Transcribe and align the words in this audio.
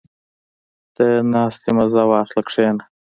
•د 0.95 0.97
ناستې 1.33 1.69
مزه 1.77 2.03
واخله، 2.11 2.41
کښېنه. 2.47 2.83